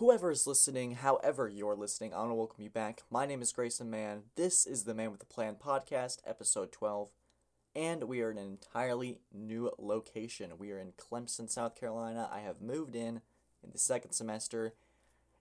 [0.00, 3.02] Whoever is listening, however you're listening, I want to welcome you back.
[3.10, 4.22] My name is Grayson Mann.
[4.34, 7.10] This is the Man with the Plan podcast, episode 12.
[7.76, 10.52] And we are in an entirely new location.
[10.58, 12.30] We are in Clemson, South Carolina.
[12.32, 13.20] I have moved in
[13.62, 14.72] in the second semester,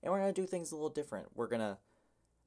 [0.03, 1.27] and we're going to do things a little different.
[1.35, 1.77] We're going to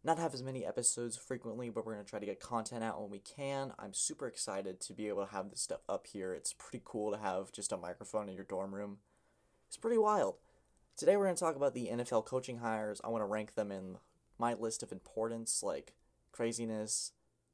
[0.04, 3.00] not have as many episodes frequently, but we're going to try to get content out
[3.00, 3.72] when we can.
[3.78, 6.34] I'm super excited to be able to have this stuff up here.
[6.34, 8.98] It's pretty cool to have just a microphone in your dorm room.
[9.66, 10.34] It's pretty wild.
[10.94, 13.00] Today we're going to talk about the NFL coaching hires.
[13.02, 13.96] I want to rank them in
[14.38, 15.94] my list of importance, like
[16.32, 17.12] craziness,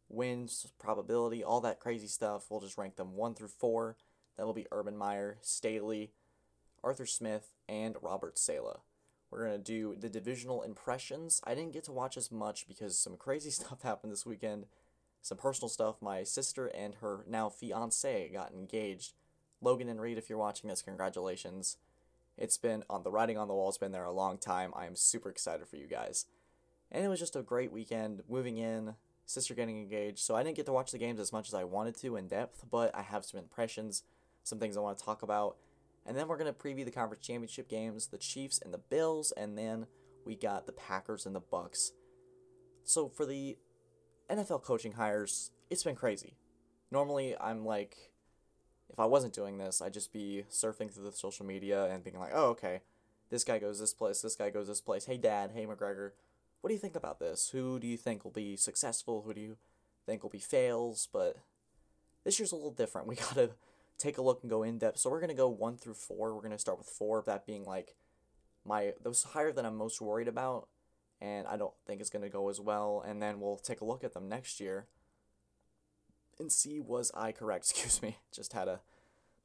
[0.08, 2.46] wins, probability, all that crazy stuff.
[2.50, 3.96] We'll just rank them 1 through 4.
[4.36, 6.10] That'll be Urban Meyer, Staley,
[6.82, 8.80] Arthur Smith, and Robert Saleh.
[9.30, 11.40] We're going to do the divisional impressions.
[11.44, 14.66] I didn't get to watch as much because some crazy stuff happened this weekend.
[15.22, 16.02] Some personal stuff.
[16.02, 19.12] My sister and her now fiance got engaged.
[19.60, 21.76] Logan and Reed, if you're watching this, congratulations.
[22.38, 24.72] It's been on the writing on the wall, it's been there a long time.
[24.74, 26.26] I am super excited for you guys.
[26.90, 28.94] And it was just a great weekend moving in,
[29.26, 30.20] sister getting engaged.
[30.20, 32.28] So I didn't get to watch the games as much as I wanted to in
[32.28, 34.04] depth, but I have some impressions,
[34.44, 35.56] some things I want to talk about.
[36.06, 39.32] And then we're going to preview the conference championship games, the Chiefs and the Bills,
[39.36, 39.86] and then
[40.24, 41.92] we got the Packers and the Bucks.
[42.84, 43.58] So for the
[44.30, 46.38] NFL coaching hires, it's been crazy.
[46.90, 48.12] Normally I'm like
[48.90, 52.18] if I wasn't doing this, I'd just be surfing through the social media and being
[52.18, 52.80] like, "Oh, okay.
[53.30, 55.04] This guy goes this place, this guy goes this place.
[55.04, 56.12] Hey dad, hey McGregor,
[56.60, 57.50] what do you think about this?
[57.50, 59.22] Who do you think will be successful?
[59.22, 59.56] Who do you
[60.06, 61.36] think will be fails?" But
[62.24, 63.06] this year's a little different.
[63.06, 63.50] We got to
[63.98, 64.98] take a look and go in depth.
[64.98, 66.34] So we're gonna go one through four.
[66.34, 67.96] We're gonna start with four, that being like
[68.64, 70.68] my those higher than I'm most worried about,
[71.20, 73.04] and I don't think it's gonna go as well.
[73.06, 74.86] And then we'll take a look at them next year
[76.38, 77.64] and see was I correct.
[77.70, 78.80] Excuse me, just had a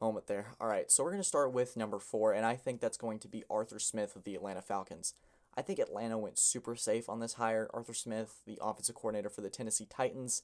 [0.02, 0.47] moment there.
[0.59, 3.27] All right, so we're gonna start with number four, and I think that's going to
[3.27, 5.14] be Arthur Smith of the Atlanta Falcons.
[5.55, 7.70] I think Atlanta went super safe on this hire.
[7.73, 10.42] Arthur Smith, the offensive coordinator for the Tennessee Titans,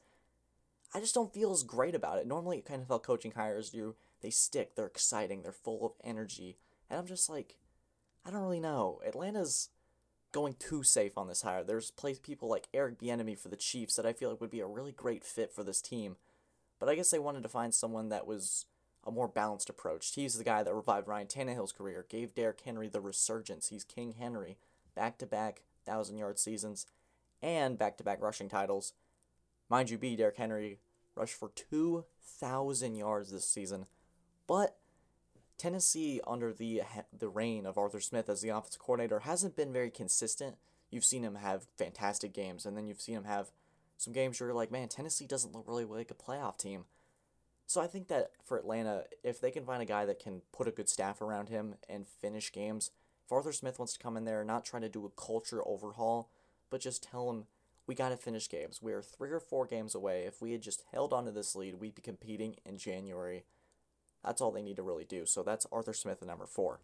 [0.94, 2.28] I just don't feel as great about it.
[2.28, 6.58] Normally, NFL coaching hires do, they stick, they're exciting, they're full of energy.
[6.90, 7.56] And I'm just like,
[8.26, 9.00] I don't really know.
[9.06, 9.70] Atlanta's
[10.32, 11.64] going too safe on this hire.
[11.64, 14.60] There's place people like Eric Bieniemy for the Chiefs that I feel like would be
[14.60, 16.18] a really great fit for this team.
[16.80, 18.66] But I guess they wanted to find someone that was
[19.06, 20.14] a more balanced approach.
[20.16, 23.68] He's the guy that revived Ryan Tannehill's career, gave Derrick Henry the resurgence.
[23.68, 24.58] He's King Henry,
[24.96, 26.86] back to back thousand yard seasons,
[27.42, 28.94] and back to back rushing titles.
[29.70, 30.80] Mind you, be Derrick Henry
[31.16, 33.86] rushed for 2,000 yards this season.
[34.48, 34.78] But
[35.58, 36.82] Tennessee, under the
[37.16, 40.56] the reign of Arthur Smith as the offensive coordinator, hasn't been very consistent.
[40.90, 43.52] You've seen him have fantastic games, and then you've seen him have
[44.00, 46.86] some games where you're like, man, Tennessee doesn't look really like a playoff team.
[47.68, 50.70] So I think that for Atlanta, if they can find a guy that can put
[50.70, 52.92] a good staff around him and finish games,
[53.26, 56.32] if Arthur Smith wants to come in there, not trying to do a culture overhaul,
[56.70, 57.44] but just tell him
[57.88, 58.82] we got to finish games.
[58.82, 60.24] We are three or four games away.
[60.24, 63.44] If we had just held on to this lead, we'd be competing in January.
[64.24, 65.26] That's all they need to really do.
[65.26, 66.80] So that's Arthur Smith at number four.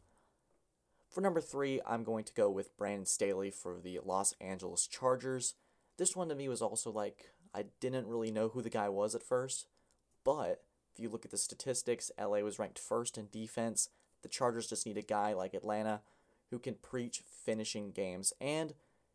[1.09, 5.53] For number three, I'm going to go with Brandon Staley for the Los Angeles Chargers.
[5.97, 9.15] This one to me was also like, I didn't really know who the guy was
[9.15, 9.67] at first,
[10.23, 10.63] but
[10.93, 13.89] if you look at the statistics, LA was ranked first in defense.
[14.21, 16.01] The Chargers just need a guy like Atlanta
[16.49, 18.33] who can preach finishing games.
[18.39, 18.73] And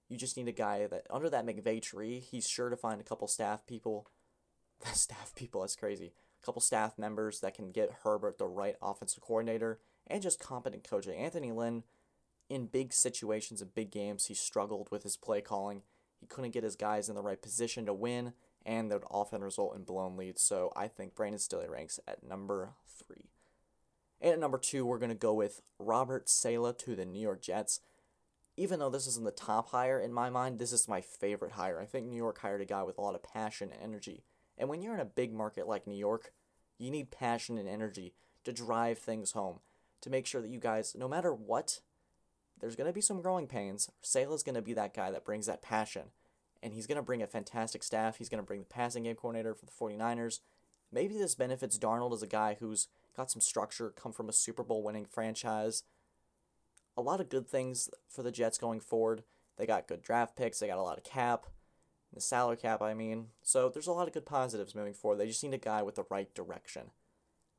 [0.09, 3.05] you just need a guy that under that McVay tree, he's sure to find a
[3.05, 4.09] couple staff people.
[4.93, 6.13] staff people, that's crazy.
[6.43, 10.89] A couple staff members that can get Herbert the right offensive coordinator and just competent
[10.89, 11.15] coaching.
[11.15, 11.85] Anthony Lynn,
[12.49, 15.83] in big situations and big games, he struggled with his play calling.
[16.21, 19.43] He couldn't get his guys in the right position to win, and that would often
[19.43, 20.43] result in blown leads.
[20.43, 23.31] So I think Brandon Staley ranks at number three.
[24.21, 27.41] And at number two, we're going to go with Robert Saleh to the New York
[27.41, 27.81] Jets
[28.61, 31.81] even though this isn't the top hire in my mind, this is my favorite hire.
[31.81, 34.23] I think New York hired a guy with a lot of passion and energy.
[34.59, 36.35] And when you're in a big market like New York,
[36.79, 38.13] you need passion and energy
[38.45, 39.61] to drive things home,
[40.03, 41.81] to make sure that you guys, no matter what,
[42.61, 43.91] there's going to be some growing pains.
[44.03, 46.11] Saleh's going to be that guy that brings that passion.
[46.63, 48.19] And he's going to bring a fantastic staff.
[48.19, 50.41] He's going to bring the passing game coordinator for the 49ers.
[50.93, 54.63] Maybe this benefits Darnold as a guy who's got some structure, come from a Super
[54.63, 55.85] Bowl winning franchise
[56.97, 59.25] a lot of good things for the Jets going forward.
[59.57, 61.47] They got good draft picks, they got a lot of cap,
[62.13, 63.29] the salary cap, I mean.
[63.43, 65.19] So there's a lot of good positives moving forward.
[65.19, 66.91] They just need a guy with the right direction.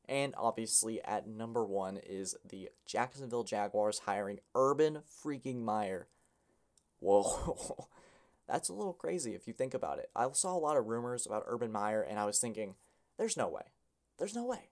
[0.08, 6.08] And obviously, at number one is the Jacksonville Jaguars hiring Urban freaking Meyer.
[7.00, 7.88] Whoa,
[8.48, 10.10] that's a little crazy if you think about it.
[10.16, 12.76] I saw a lot of rumors about Urban Meyer, and I was thinking,
[13.18, 13.64] there's no way.
[14.20, 14.70] There's no way.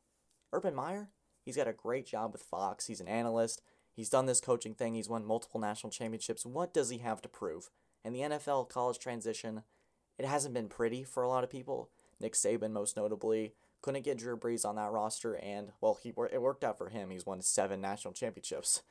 [0.51, 1.09] Urban Meyer,
[1.45, 2.87] he's got a great job with Fox.
[2.87, 3.61] He's an analyst.
[3.95, 6.45] He's done this coaching thing, he's won multiple national championships.
[6.45, 7.69] What does he have to prove?
[8.05, 9.63] In the NFL college transition,
[10.17, 11.89] it hasn't been pretty for a lot of people.
[12.19, 16.41] Nick Saban, most notably, couldn't get Drew Brees on that roster, and, well, he it
[16.41, 17.09] worked out for him.
[17.09, 18.81] He's won seven national championships.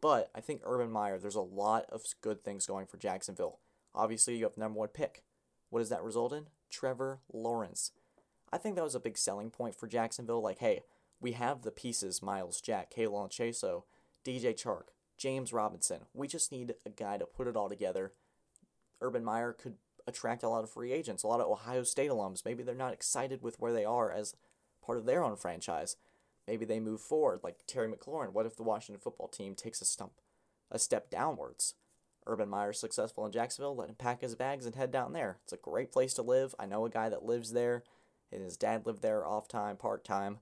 [0.00, 3.58] But I think Urban Meyer, there's a lot of good things going for Jacksonville.
[3.94, 5.22] Obviously, you have number one pick.
[5.68, 6.46] What does that result in?
[6.70, 7.92] Trevor Lawrence.
[8.52, 10.42] I think that was a big selling point for Jacksonville.
[10.42, 10.82] Like, hey,
[11.20, 13.82] we have the pieces Myles Jack, K'Lavon Chaisson,
[14.24, 14.84] DJ Chark,
[15.18, 16.00] James Robinson.
[16.14, 18.12] We just need a guy to put it all together.
[19.00, 19.76] Urban Meyer could
[20.10, 22.44] attract a lot of free agents, a lot of Ohio State alums.
[22.44, 24.36] Maybe they're not excited with where they are as
[24.84, 25.96] part of their own franchise.
[26.46, 28.32] Maybe they move forward, like Terry McLaurin.
[28.32, 30.12] What if the Washington football team takes a stump,
[30.70, 31.74] a step downwards?
[32.26, 33.74] Urban Meyer's successful in Jacksonville.
[33.74, 35.38] Let him pack his bags and head down there.
[35.44, 36.54] It's a great place to live.
[36.58, 37.82] I know a guy that lives there,
[38.32, 40.38] and his dad lived there off time, part time.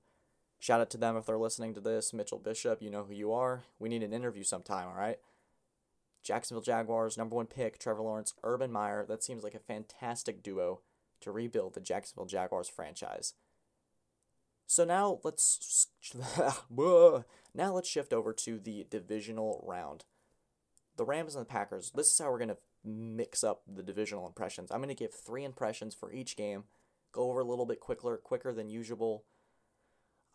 [0.58, 2.12] Shout out to them if they're listening to this.
[2.12, 3.62] Mitchell Bishop, you know who you are.
[3.78, 5.18] We need an interview sometime, all right?
[6.22, 9.06] Jacksonville Jaguars, number one pick, Trevor Lawrence, Urban Meyer.
[9.06, 10.80] That seems like a fantastic duo
[11.20, 13.34] to rebuild the Jacksonville Jaguars franchise.
[14.66, 15.88] So now let's
[16.70, 20.04] now let's shift over to the divisional round.
[20.96, 21.90] The Rams and the Packers.
[21.94, 24.70] This is how we're gonna mix up the divisional impressions.
[24.70, 26.64] I'm gonna give three impressions for each game.
[27.12, 29.24] Go over a little bit quicker, quicker than usual.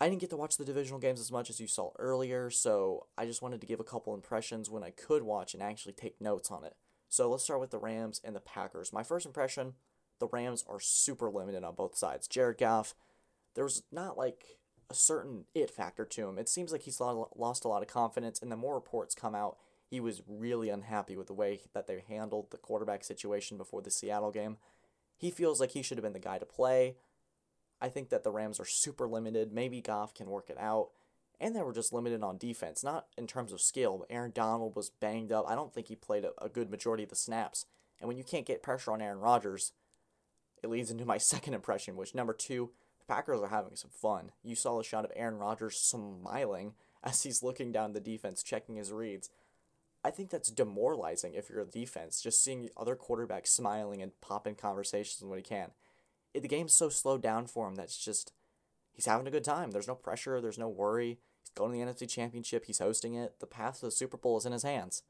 [0.01, 3.07] I didn't get to watch the divisional games as much as you saw earlier, so
[3.17, 6.19] I just wanted to give a couple impressions when I could watch and actually take
[6.19, 6.75] notes on it.
[7.07, 8.91] So let's start with the Rams and the Packers.
[8.91, 9.73] My first impression
[10.19, 12.27] the Rams are super limited on both sides.
[12.27, 12.95] Jared Goff,
[13.55, 14.57] there's not like
[14.89, 16.37] a certain it factor to him.
[16.37, 19.57] It seems like he's lost a lot of confidence, and the more reports come out,
[19.85, 23.91] he was really unhappy with the way that they handled the quarterback situation before the
[23.91, 24.57] Seattle game.
[25.17, 26.95] He feels like he should have been the guy to play.
[27.83, 29.51] I think that the Rams are super limited.
[29.51, 30.91] Maybe Goff can work it out.
[31.41, 34.05] And they were just limited on defense, not in terms of skill.
[34.09, 35.43] Aaron Donald was banged up.
[35.49, 37.65] I don't think he played a, good majority of the snaps.
[37.99, 39.73] And when you can't get pressure on Aaron Rodgers,
[40.63, 44.31] it leads into my second impression, which number two, the Packers are having some fun.
[44.43, 48.77] You saw a shot of Aaron Rodgers smiling as he's looking down the defense, checking
[48.77, 49.29] his reads.
[50.05, 54.55] I think that's demoralizing if you're a defense, just seeing other quarterbacks smiling and popping
[54.55, 55.71] conversations when he can
[56.33, 58.33] the game's so slowed down for him that's just
[58.91, 59.71] he's having a good time.
[59.71, 61.19] There's no pressure, there's no worry.
[61.41, 63.39] He's going to the NFC Championship, he's hosting it.
[63.39, 65.03] The path to the Super Bowl is in his hands.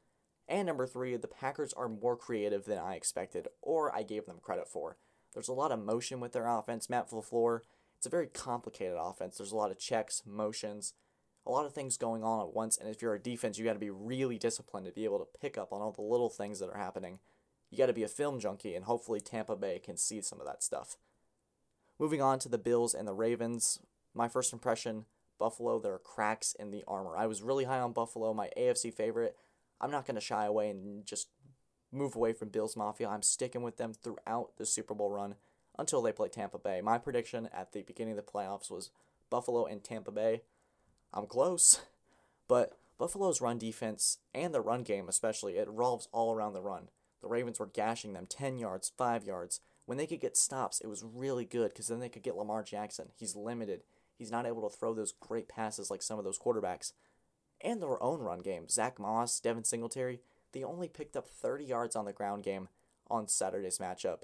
[0.47, 4.39] And number three, the Packers are more creative than I expected, or I gave them
[4.41, 4.97] credit for.
[5.33, 6.89] There's a lot of motion with their offense.
[6.89, 7.61] Matt LaFleur,
[7.97, 9.37] it's a very complicated offense.
[9.37, 10.93] There's a lot of checks, motions,
[11.45, 12.77] a lot of things going on at once.
[12.77, 15.39] And if you're a defense, you got to be really disciplined to be able to
[15.39, 17.19] pick up on all the little things that are happening.
[17.69, 20.45] You got to be a film junkie, and hopefully Tampa Bay can see some of
[20.45, 20.97] that stuff.
[21.99, 23.79] Moving on to the Bills and the Ravens,
[24.13, 25.05] my first impression
[25.39, 27.17] Buffalo, there are cracks in the armor.
[27.17, 29.35] I was really high on Buffalo, my AFC favorite.
[29.81, 31.27] I'm not going to shy away and just
[31.91, 33.09] move away from Bills Mafia.
[33.09, 35.35] I'm sticking with them throughout the Super Bowl run
[35.77, 36.81] until they play Tampa Bay.
[36.81, 38.89] My prediction at the beginning of the playoffs was
[39.29, 40.43] Buffalo and Tampa Bay.
[41.13, 41.81] I'm close,
[42.47, 46.89] but Buffalo's run defense and the run game, especially, it revolves all around the run.
[47.21, 50.87] The Ravens were gashing them 10 yards, 5 yards when they could get stops, it
[50.87, 53.09] was really good because then they could get Lamar Jackson.
[53.15, 53.83] He's limited.
[54.17, 56.93] He's not able to throw those great passes like some of those quarterbacks.
[57.61, 58.67] And their own run game.
[58.69, 60.21] Zach Moss, Devin Singletary,
[60.51, 62.69] they only picked up 30 yards on the ground game
[63.09, 64.19] on Saturday's matchup.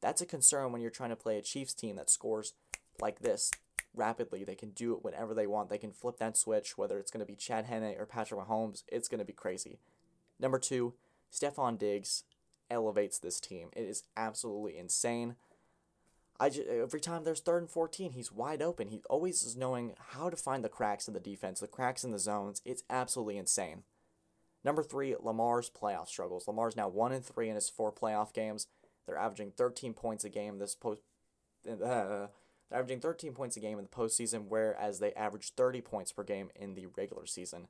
[0.00, 2.54] That's a concern when you're trying to play a Chiefs team that scores
[3.00, 3.50] like this
[3.94, 4.44] rapidly.
[4.44, 5.68] They can do it whenever they want.
[5.68, 8.84] They can flip that switch, whether it's going to be Chad Henne or Patrick Mahomes.
[8.88, 9.78] It's going to be crazy.
[10.38, 10.94] Number two,
[11.32, 12.24] Stefon Diggs
[12.70, 13.68] elevates this team.
[13.74, 15.36] It is absolutely insane.
[16.40, 18.88] I just, every time there's third and 14, he's wide open.
[18.88, 22.12] He always is knowing how to find the cracks in the defense, the cracks in
[22.12, 22.62] the zones.
[22.64, 23.82] It's absolutely insane.
[24.64, 26.46] Number three, Lamar's playoff struggles.
[26.46, 28.68] Lamar's now one and three in his four playoff games.
[29.06, 31.00] They're averaging 13 points a game this post.
[31.68, 31.74] Uh,
[32.70, 36.22] they're averaging 13 points a game in the postseason, whereas they average 30 points per
[36.22, 37.68] game in the regular season.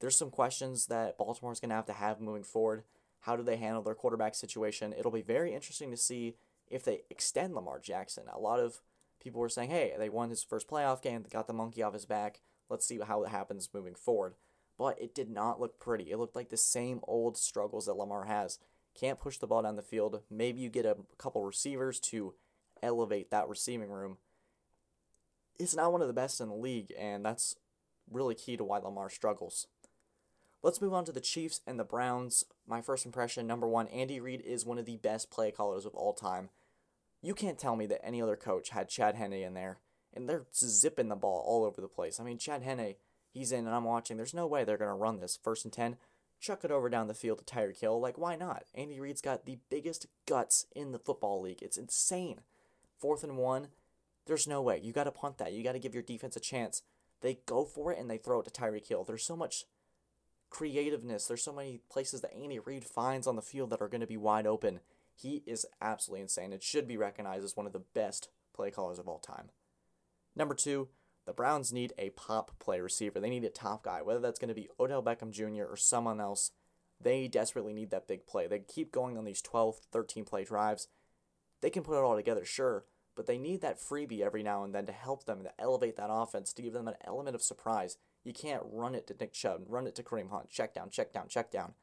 [0.00, 2.84] There's some questions that Baltimore's going to have to have moving forward.
[3.20, 4.94] How do they handle their quarterback situation?
[4.96, 6.36] It'll be very interesting to see
[6.68, 8.24] if they extend Lamar Jackson.
[8.32, 8.80] A lot of
[9.22, 11.94] people were saying, hey, they won his first playoff game, they got the monkey off
[11.94, 12.40] his back.
[12.68, 14.34] Let's see how it happens moving forward.
[14.78, 16.10] But it did not look pretty.
[16.10, 18.58] It looked like the same old struggles that Lamar has.
[18.98, 20.22] Can't push the ball down the field.
[20.30, 22.34] Maybe you get a couple receivers to
[22.82, 24.16] elevate that receiving room.
[25.58, 27.56] It's not one of the best in the league, and that's
[28.10, 29.66] really key to why Lamar struggles.
[30.62, 32.44] Let's move on to the Chiefs and the Browns.
[32.66, 35.94] My first impression number one, Andy Reid is one of the best play callers of
[35.94, 36.50] all time.
[37.22, 39.78] You can't tell me that any other coach had Chad Henne in there,
[40.12, 42.20] and they're zipping the ball all over the place.
[42.20, 42.96] I mean, Chad Henne,
[43.32, 44.16] He's in, and I'm watching.
[44.16, 45.38] There's no way they're going to run this.
[45.42, 45.96] First and 10,
[46.40, 48.00] chuck it over down the field to Tyreek Hill.
[48.00, 48.64] Like, why not?
[48.74, 51.62] Andy Reid's got the biggest guts in the football league.
[51.62, 52.40] It's insane.
[52.98, 53.68] Fourth and one,
[54.26, 54.80] there's no way.
[54.82, 55.52] You got to punt that.
[55.52, 56.82] You got to give your defense a chance.
[57.20, 59.04] They go for it and they throw it to Tyreek Hill.
[59.04, 59.64] There's so much
[60.50, 61.26] creativeness.
[61.26, 64.06] There's so many places that Andy Reid finds on the field that are going to
[64.06, 64.80] be wide open.
[65.14, 66.52] He is absolutely insane.
[66.52, 69.50] It should be recognized as one of the best play callers of all time.
[70.34, 70.88] Number two,
[71.26, 73.20] the Browns need a pop play receiver.
[73.20, 75.64] They need a top guy, whether that's going to be Odell Beckham Jr.
[75.64, 76.50] or someone else.
[77.00, 78.46] They desperately need that big play.
[78.46, 80.88] They keep going on these 12, 13 play drives.
[81.60, 84.74] They can put it all together, sure, but they need that freebie every now and
[84.74, 87.96] then to help them to elevate that offense, to give them an element of surprise.
[88.24, 91.12] You can't run it to Nick Chubb, run it to Kareem Hunt, check down, check
[91.12, 91.74] down, check down.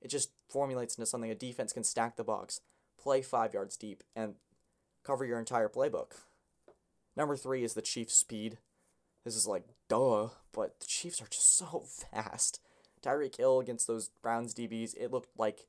[0.00, 2.60] It just formulates into something a defense can stack the box,
[3.00, 4.34] play five yards deep, and
[5.04, 6.12] cover your entire playbook.
[7.16, 8.58] Number three is the Chiefs' speed.
[9.24, 12.60] This is like, duh, but the Chiefs are just so fast.
[13.02, 15.66] Tyreek Hill against those Browns DBs, it looked like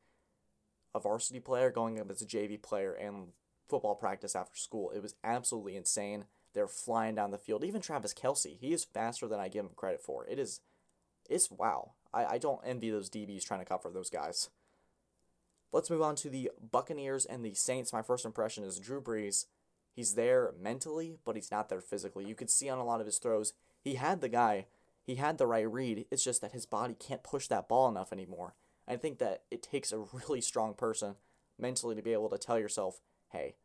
[0.94, 3.30] a varsity player going up as a JV player and
[3.70, 4.92] football practice after school.
[4.92, 6.26] It was absolutely insane.
[6.54, 7.64] They're flying down the field.
[7.64, 10.26] Even Travis Kelce, he is faster than I give him credit for.
[10.28, 10.62] It is,
[11.30, 11.92] it's wow.
[12.14, 14.50] I, I don't envy those DBs trying to cover those guys.
[15.72, 17.94] Let's move on to the Buccaneers and the Saints.
[17.94, 19.46] My first impression is Drew Brees.
[19.94, 22.26] He's there mentally, but he's not there physically.
[22.26, 24.66] You could see on a lot of his throws, he had the guy,
[25.04, 26.06] he had the right read.
[26.12, 28.56] It's just that his body can't push that ball enough anymore.
[28.88, 31.16] I think that it takes a really strong person
[31.58, 33.56] mentally to be able to tell yourself, hey,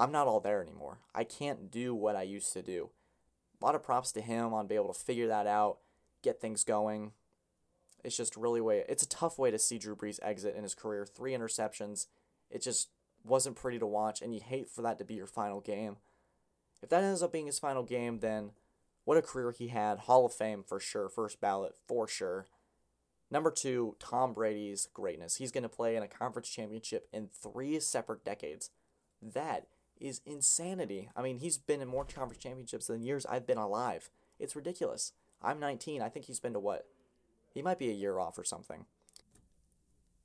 [0.00, 0.98] I'm not all there anymore.
[1.14, 2.88] I can't do what I used to do.
[3.60, 5.78] A lot of props to him on being able to figure that out,
[6.22, 7.12] get things going.
[8.02, 8.82] It's just really way.
[8.88, 11.04] It's a tough way to see Drew Brees exit in his career.
[11.04, 12.06] Three interceptions.
[12.50, 12.88] It just
[13.24, 15.96] wasn't pretty to watch, and you hate for that to be your final game.
[16.82, 18.52] If that ends up being his final game, then
[19.04, 19.98] what a career he had.
[19.98, 21.10] Hall of Fame for sure.
[21.10, 22.46] First ballot for sure.
[23.30, 25.36] Number two, Tom Brady's greatness.
[25.36, 28.70] He's going to play in a conference championship in three separate decades.
[29.20, 29.66] That
[30.00, 31.10] is insanity.
[31.14, 34.10] I mean, he's been in more conference championships than years I've been alive.
[34.38, 35.12] It's ridiculous.
[35.42, 36.02] I'm 19.
[36.02, 36.86] I think he's been to what?
[37.52, 38.86] He might be a year off or something.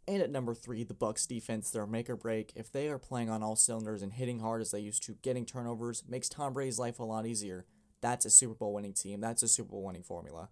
[0.08, 2.52] And at number three, the Bucks defense, their make or break.
[2.56, 5.46] If they are playing on all cylinders and hitting hard as they used to, getting
[5.46, 7.66] turnovers makes Tom Brady's life a lot easier.
[8.02, 9.20] That's a Super Bowl winning team.
[9.20, 10.50] That's a Super Bowl winning formula.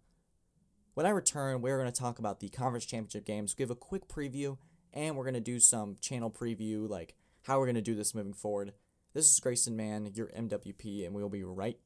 [0.95, 4.07] When I return, we're going to talk about the conference championship games, give a quick
[4.07, 4.57] preview,
[4.91, 8.15] and we're going to do some channel preview, like how we're going to do this
[8.15, 8.73] moving forward.
[9.15, 11.77] This is Grayson Mann, your MWP, and we'll be right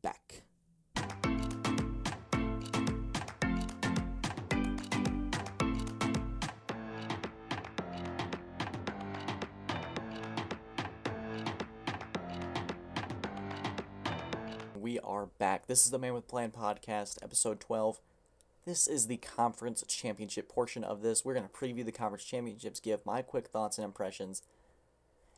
[0.00, 0.44] back.
[14.74, 15.66] We are back.
[15.66, 18.00] This is the Man with Plan podcast, episode 12.
[18.64, 21.26] This is the conference championship portion of this.
[21.26, 24.40] We're going to preview the conference championships, give my quick thoughts and impressions,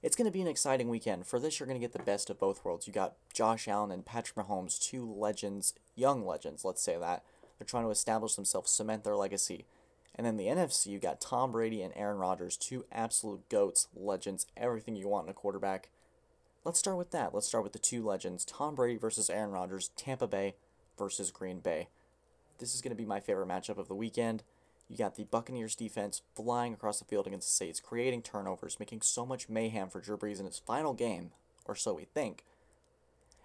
[0.02, 1.26] it's going to be an exciting weekend.
[1.26, 2.87] For this, you're going to get the best of both worlds.
[2.87, 7.23] You got Josh Allen and Patrick Mahomes, two legends, young legends, let's say that.
[7.59, 9.66] They're trying to establish themselves, cement their legacy.
[10.14, 14.47] And then the NFC, you got Tom Brady and Aaron Rodgers, two absolute goats, legends,
[14.57, 15.90] everything you want in a quarterback.
[16.64, 17.35] Let's start with that.
[17.35, 20.54] Let's start with the two legends Tom Brady versus Aaron Rodgers, Tampa Bay
[20.99, 21.88] versus Green Bay.
[22.59, 24.42] This is going to be my favorite matchup of the weekend.
[24.91, 29.03] You got the Buccaneers defense flying across the field against the Saints, creating turnovers, making
[29.03, 31.31] so much mayhem for Drew Brees in his final game,
[31.65, 32.45] or so we think.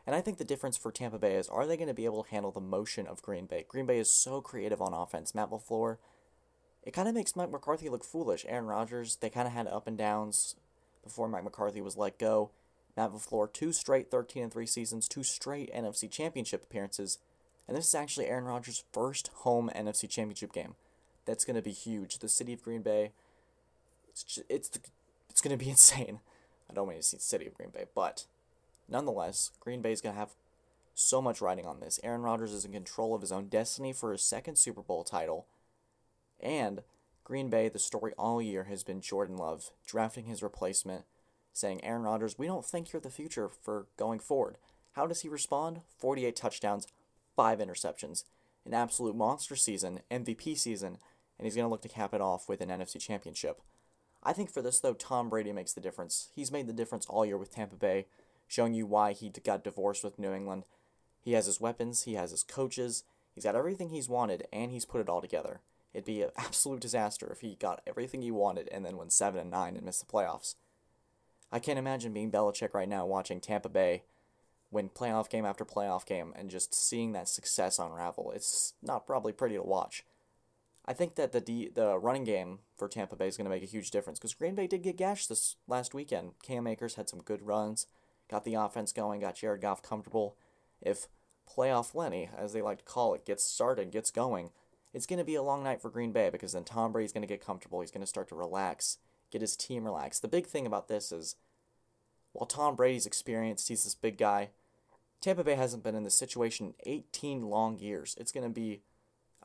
[0.08, 2.24] And I think the difference for Tampa Bay is are they going to be able
[2.24, 3.64] to handle the motion of Green Bay?
[3.68, 5.36] Green Bay is so creative on offense.
[5.36, 5.98] Matt LaFleur,
[6.82, 8.44] it kind of makes Mike McCarthy look foolish.
[8.50, 10.56] Aaron Rodgers, they kind of had up and downs
[11.04, 12.50] before Mike McCarthy was let go.
[12.98, 17.20] Matt LaFleur, two straight 13 and 3 seasons, two straight NFC Championship appearances,
[17.68, 20.74] and this is actually Aaron Rodgers' first home NFC Championship game.
[21.26, 22.20] That's going to be huge.
[22.20, 23.12] The city of Green Bay,
[24.10, 24.70] it's just, it's
[25.30, 26.20] it's going to be insane.
[26.70, 28.26] I don't want to see the city of Green Bay, but
[28.90, 30.34] nonetheless, Green Bay is going to have
[30.94, 32.00] so much riding on this.
[32.04, 35.46] Aaron Rodgers is in control of his own destiny for his second Super Bowl title,
[36.42, 36.82] and
[37.26, 41.06] Green Bay, the story all year has been Jordan Love drafting his replacement,
[41.54, 44.58] saying, Aaron Rodgers, we don't think you're the future for going forward.
[44.94, 45.82] How does he respond?
[45.98, 46.88] 48 touchdowns,
[47.36, 48.26] 5 interceptions.
[48.64, 51.00] An absolute monster season, MVP season,
[51.38, 53.62] and he's going to look to cap it off with an NFC championship.
[54.24, 56.30] I think for this, though, Tom Brady makes the difference.
[56.36, 58.08] He's made the difference all year with Tampa Bay,
[58.48, 60.64] showing you why he got divorced with New England.
[61.22, 64.86] He has his weapons, he has his coaches, he's got everything he's wanted, and he's
[64.86, 65.62] put it all together.
[65.94, 69.40] It'd be an absolute disaster if he got everything he wanted and then went 7
[69.40, 70.56] and 9 and missed the playoffs.
[71.52, 74.04] I can't imagine being Belichick right now watching Tampa Bay
[74.72, 78.32] win playoff game after playoff game and just seeing that success unravel.
[78.36, 80.04] It's not probably pretty to watch.
[80.88, 83.64] I think that the D, the running game for Tampa Bay is going to make
[83.64, 86.34] a huge difference because Green Bay did get gashed this last weekend.
[86.44, 87.88] Cam Akers had some good runs,
[88.30, 90.38] got the offense going, got Jared Goff comfortable.
[90.82, 91.08] If
[91.50, 94.52] playoff Lenny, as they like to call it, gets started, gets going,
[94.94, 97.24] it's going to be a long night for Green Bay because then Tom Brady's going
[97.24, 97.82] to get comfortable.
[97.82, 99.00] He's going to start to relax,
[99.32, 100.22] get his team relaxed.
[100.22, 101.36] The big thing about this is
[102.32, 104.50] while Tom Brady's experienced, he's this big guy.
[105.20, 108.16] Tampa Bay hasn't been in this situation in 18 long years.
[108.20, 108.82] It's going to be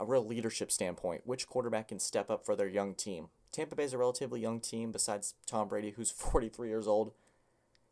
[0.00, 1.23] a real leadership standpoint.
[1.26, 3.28] Which quarterback can step up for their young team?
[3.52, 7.12] Tampa Bay's a relatively young team besides Tom Brady, who's 43 years old.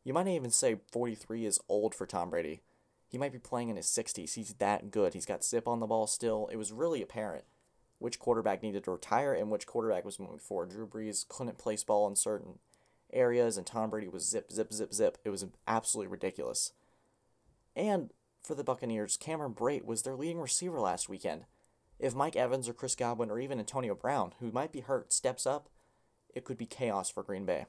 [0.03, 2.63] You might even say 43 is old for Tom Brady.
[3.09, 4.35] He might be playing in his 60s.
[4.35, 5.15] He's that good.
[5.15, 6.49] He's got zip on the ball still.
[6.51, 7.45] It was really apparent
[7.99, 10.71] which quarterback needed to retire and which quarterback was moving forward.
[10.71, 12.59] Drew Brees couldn't place ball in certain
[13.13, 15.19] areas, and Tom Brady was zip, zip, zip, zip.
[15.25, 16.73] It was absolutely ridiculous.
[17.75, 18.11] And
[18.43, 21.45] for the Buccaneers, Cameron Brate was their leading receiver last weekend.
[21.99, 25.47] If Mike Evans or Chris Godwin or even Antonio Brown, who might be hurt, steps
[25.47, 25.69] up,
[26.35, 27.67] it could be chaos for Green Bay.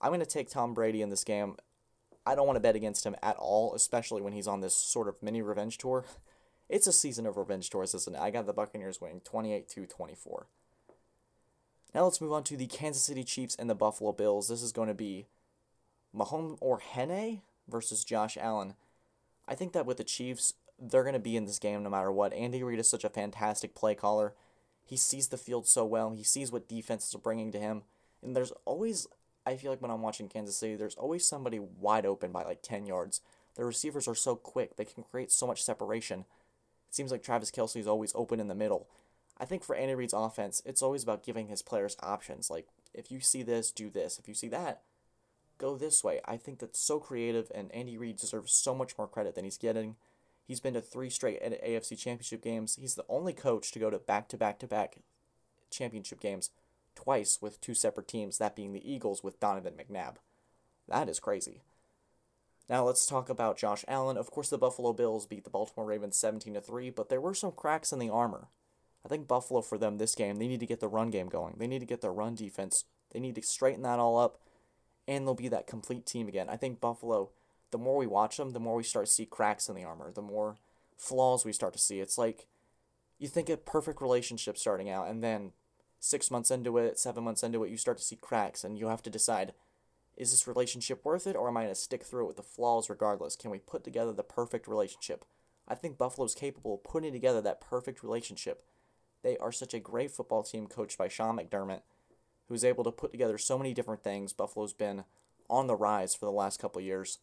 [0.00, 1.56] I'm going to take Tom Brady in this game.
[2.26, 5.08] I don't want to bet against him at all, especially when he's on this sort
[5.08, 6.04] of mini revenge tour.
[6.70, 8.20] It's a season of revenge tours, isn't it?
[8.20, 10.46] I got the Buccaneers winning 28 to 24.
[11.94, 14.48] Now let's move on to the Kansas City Chiefs and the Buffalo Bills.
[14.48, 15.28] This is going to be
[16.14, 18.74] Mahomes or Henne versus Josh Allen.
[19.46, 22.12] I think that with the Chiefs, they're going to be in this game no matter
[22.12, 22.32] what.
[22.32, 24.34] Andy Reid is such a fantastic play caller.
[24.84, 26.10] He sees the field so well.
[26.10, 27.82] He sees what defenses are bringing to him.
[28.22, 29.06] And there's always,
[29.44, 32.62] I feel like when I'm watching Kansas City, there's always somebody wide open by like
[32.62, 33.20] 10 yards.
[33.54, 36.20] The receivers are so quick, they can create so much separation.
[36.88, 38.88] It seems like Travis Kelce is always open in the middle.
[39.38, 42.50] I think for Andy Reid's offense, it's always about giving his players options.
[42.50, 44.18] Like, if you see this, do this.
[44.18, 44.82] If you see that,
[45.58, 46.20] go this way.
[46.24, 49.58] I think that's so creative, and Andy Reid deserves so much more credit than he's
[49.58, 49.96] getting.
[50.48, 52.78] He's been to three straight AFC championship games.
[52.80, 54.96] He's the only coach to go to back to back to back
[55.70, 56.50] championship games
[56.94, 60.14] twice with two separate teams, that being the Eagles with Donovan McNabb.
[60.88, 61.60] That is crazy.
[62.66, 64.16] Now let's talk about Josh Allen.
[64.16, 67.34] Of course, the Buffalo Bills beat the Baltimore Ravens 17 to 3, but there were
[67.34, 68.48] some cracks in the armor.
[69.04, 71.56] I think Buffalo for them this game, they need to get the run game going.
[71.58, 72.84] They need to get their run defense.
[73.12, 74.38] They need to straighten that all up,
[75.06, 76.48] and they'll be that complete team again.
[76.48, 77.30] I think Buffalo,
[77.70, 80.10] the more we watch them, the more we start to see cracks in the armor,
[80.12, 80.56] the more
[80.96, 82.00] flaws we start to see.
[82.00, 82.46] It's like
[83.18, 85.52] you think a perfect relationship starting out, and then
[86.00, 88.88] six months into it, seven months into it, you start to see cracks, and you
[88.88, 89.52] have to decide
[90.16, 92.42] is this relationship worth it, or am I going to stick through it with the
[92.42, 93.36] flaws regardless?
[93.36, 95.24] Can we put together the perfect relationship?
[95.68, 98.64] I think Buffalo's capable of putting together that perfect relationship
[99.22, 101.82] they are such a great football team coached by Sean McDermott,
[102.48, 104.32] who's able to put together so many different things.
[104.32, 105.04] Buffalo's been
[105.50, 107.18] on the rise for the last couple years.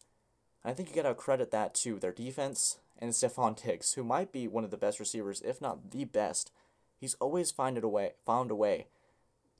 [0.66, 4.32] I think you got to credit that to their defense and Stefon Diggs, who might
[4.32, 6.50] be one of the best receivers, if not the best.
[6.98, 8.88] He's always find a way, found a way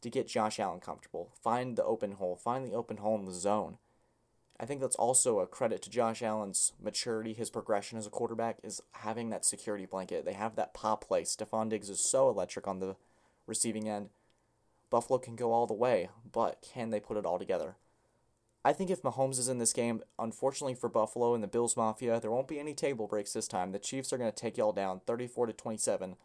[0.00, 3.32] to get Josh Allen comfortable, find the open hole, find the open hole in the
[3.32, 3.78] zone.
[4.58, 8.58] I think that's also a credit to Josh Allen's maturity, his progression as a quarterback
[8.64, 10.24] is having that security blanket.
[10.24, 11.22] They have that pop play.
[11.22, 12.96] Stefon Diggs is so electric on the
[13.46, 14.08] receiving end.
[14.90, 17.76] Buffalo can go all the way, but can they put it all together?
[18.66, 22.18] I think if Mahomes is in this game, unfortunately for Buffalo and the Bills Mafia,
[22.18, 23.70] there won't be any table breaks this time.
[23.70, 26.16] The Chiefs are going to take y'all down 34 to 27.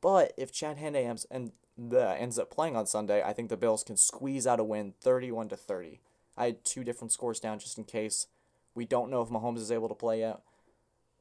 [0.00, 1.52] But if Chad Henne ends, and,
[1.92, 4.94] uh, ends up playing on Sunday, I think the Bills can squeeze out a win
[5.02, 6.00] 31 to 30.
[6.36, 8.26] I had two different scores down just in case.
[8.74, 10.40] We don't know if Mahomes is able to play yet,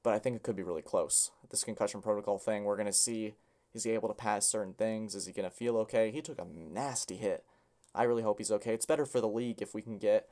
[0.02, 1.30] but I think it could be really close.
[1.52, 3.36] This concussion protocol thing, we're going to see
[3.76, 5.14] is he able to pass certain things?
[5.14, 6.10] Is he going to feel okay?
[6.10, 7.46] He took a nasty hit.
[7.94, 8.74] I really hope he's okay.
[8.74, 10.28] It's better for the league if we can get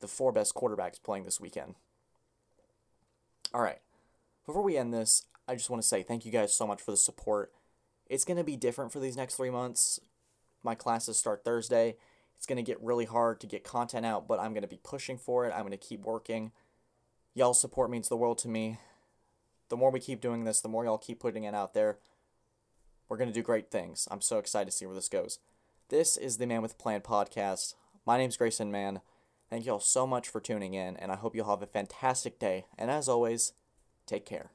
[0.00, 1.74] the four best quarterbacks playing this weekend.
[3.52, 3.78] All right.
[4.46, 6.90] Before we end this, I just want to say thank you guys so much for
[6.90, 7.52] the support.
[8.06, 10.00] It's going to be different for these next three months.
[10.62, 11.96] My classes start Thursday.
[12.36, 14.80] It's going to get really hard to get content out, but I'm going to be
[14.82, 15.52] pushing for it.
[15.54, 16.52] I'm going to keep working.
[17.34, 18.78] Y'all support means the world to me.
[19.68, 21.98] The more we keep doing this, the more y'all keep putting it out there.
[23.08, 24.08] We're going to do great things.
[24.10, 25.38] I'm so excited to see where this goes.
[25.94, 27.74] This is the Man with Plan podcast.
[28.04, 29.00] My name's Grayson Mann.
[29.48, 32.66] Thank y'all so much for tuning in, and I hope you'll have a fantastic day.
[32.76, 33.52] And as always,
[34.04, 34.50] take care.